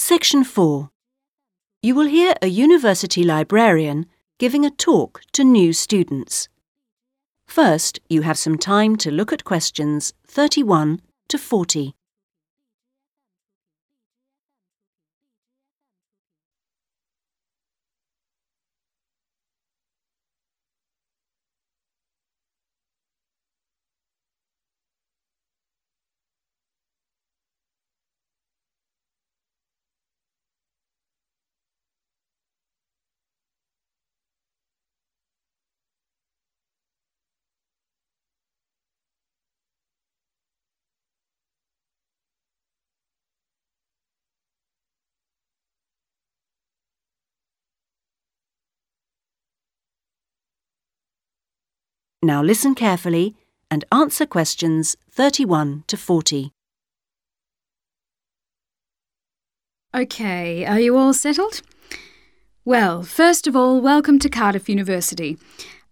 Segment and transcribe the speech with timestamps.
[0.00, 0.88] Section 4.
[1.82, 4.06] You will hear a university librarian
[4.38, 6.48] giving a talk to new students.
[7.46, 11.94] First, you have some time to look at questions 31 to 40.
[52.22, 53.34] Now listen carefully
[53.70, 56.52] and answer questions 31 to 40.
[59.94, 61.62] Okay, are you all settled?
[62.62, 65.38] Well, first of all, welcome to Cardiff University.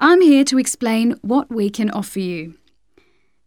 [0.01, 2.55] I'm here to explain what we can offer you.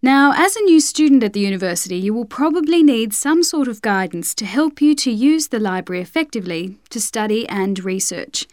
[0.02, 3.84] Now, as a new student at the university, you will probably need some sort of
[3.84, 8.48] guidance to help you to use the library effectively to study and research.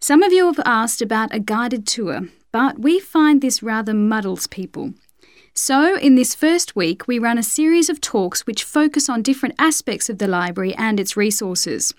[0.00, 4.46] Some of you have asked about a guided tour, but we find this rather muddles
[4.46, 4.94] people.
[5.54, 9.56] So, in this first week, we run a series of talks which focus on different
[9.58, 11.92] aspects of the library and its resources.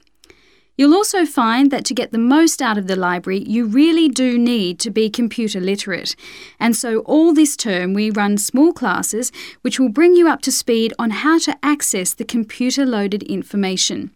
[0.77, 4.37] You'll also find that to get the most out of the library, you really do
[4.37, 6.15] need to be computer literate.
[6.57, 10.53] And so, all this term, we run small classes which will bring you up to
[10.53, 14.11] speed on how to access the computer loaded information.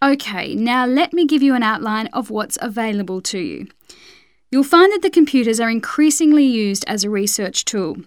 [0.00, 3.66] Okay, now let me give you an outline of what's available to you.
[4.50, 7.98] You'll find that the computers are increasingly used as a research tool.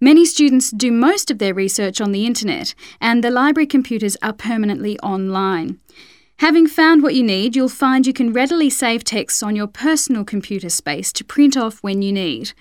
[0.00, 4.32] Many students do most of their research on the internet, and the library computers are
[4.32, 5.80] permanently online.
[6.38, 10.24] Having found what you need, you'll find you can readily save texts on your personal
[10.24, 12.52] computer space to print off when you need.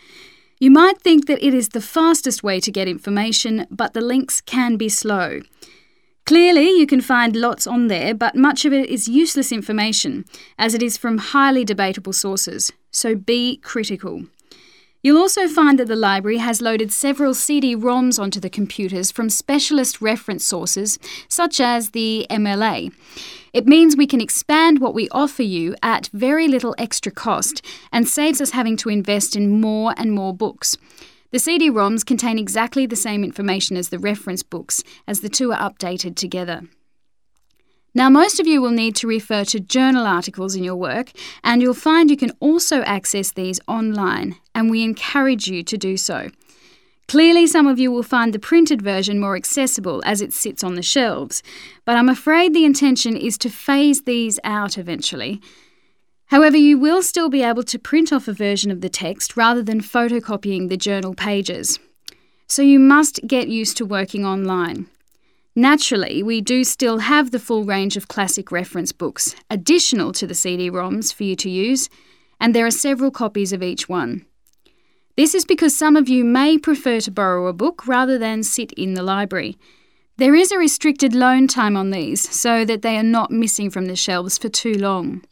[0.60, 4.42] You might think that it is the fastest way to get information, but the links
[4.42, 5.42] can be slow.
[6.30, 10.26] Clearly, you can find lots on there, but much of it is useless information,
[10.60, 14.26] as it is from highly debatable sources, so be critical.
[15.02, 19.32] You'll also find that the library has loaded several CD ROMs onto the computers from
[19.32, 22.94] specialist reference sources, such as the MLA.
[23.52, 28.08] It means we can expand what we offer you at very little extra cost and
[28.08, 30.78] saves us having to invest in more and more books.
[31.32, 35.54] The CD ROMs contain exactly the same information as the reference books, as the two
[35.54, 36.64] are updated together.
[37.94, 41.12] Now, most of you will need to refer to journal articles in your work,
[41.44, 45.98] and you'll find you can also access these online, and we encourage you to do
[45.98, 46.32] so.
[47.08, 50.76] Clearly, some of you will find the printed version more accessible as it sits on
[50.76, 51.44] the shelves,
[51.86, 55.42] but I'm afraid the intention is to phase these out eventually.
[56.30, 59.64] However, you will still be able to print off a version of the text rather
[59.64, 61.80] than photocopying the journal pages.
[62.48, 64.88] So you must get used to working online.
[65.56, 70.36] Naturally, we do still have the full range of classic reference books, additional to the
[70.36, 71.90] CD ROMs for you to use,
[72.40, 74.26] and there are several copies of each one.
[75.18, 78.72] This is because some of you may prefer to borrow a book rather than sit
[78.74, 79.58] in the library.
[80.18, 83.88] There is a restricted loan time on these so that they are not missing from
[83.88, 85.24] the shelves for too long.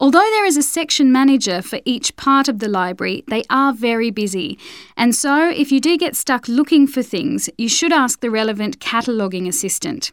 [0.00, 4.10] Although there is a section manager for each part of the library, they are very
[4.10, 4.58] busy.
[4.96, 8.80] And so, if you do get stuck looking for things, you should ask the relevant
[8.80, 10.12] cataloguing assistant.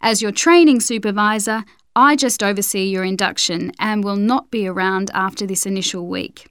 [0.00, 1.64] As your training supervisor,
[1.94, 6.50] I just oversee your induction and will not be around after this initial week.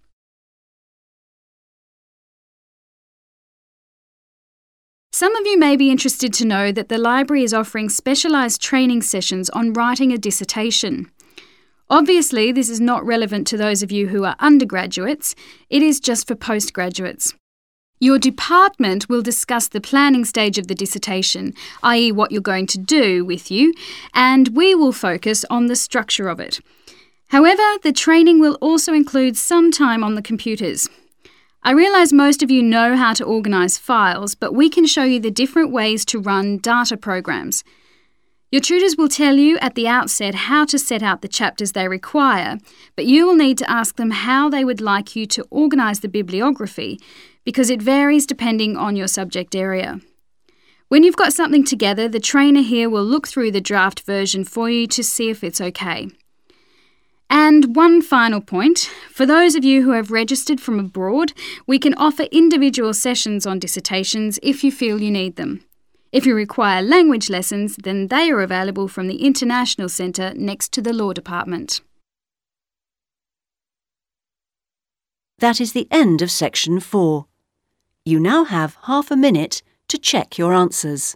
[5.11, 9.01] Some of you may be interested to know that the library is offering specialised training
[9.01, 11.11] sessions on writing a dissertation.
[11.91, 15.33] Obviously, this is not relevant to those of you who are undergraduates,
[15.71, 17.33] it is just for postgraduates.
[17.99, 22.77] Your department will discuss the planning stage of the dissertation, i.e., what you're going to
[22.77, 23.73] do with you,
[24.13, 26.59] and we will focus on the structure of it.
[27.29, 30.87] However, the training will also include some time on the computers.
[31.63, 35.19] I realise most of you know how to organise files, but we can show you
[35.19, 37.63] the different ways to run data programs.
[38.51, 41.87] Your tutors will tell you at the outset how to set out the chapters they
[41.87, 42.57] require,
[42.95, 46.07] but you will need to ask them how they would like you to organise the
[46.07, 46.99] bibliography
[47.45, 49.99] because it varies depending on your subject area.
[50.87, 54.67] When you've got something together, the trainer here will look through the draft version for
[54.67, 56.09] you to see if it's okay.
[57.29, 61.33] And one final point for those of you who have registered from abroad,
[61.67, 65.63] we can offer individual sessions on dissertations if you feel you need them.
[66.11, 70.81] If you require language lessons, then they are available from the International Centre next to
[70.81, 71.81] the Law Department.
[75.37, 77.27] That is the end of section 4.
[78.05, 81.15] You now have half a minute to check your answers.